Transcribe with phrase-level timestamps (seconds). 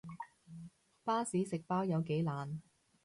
[1.03, 2.59] 巴士食包有幾難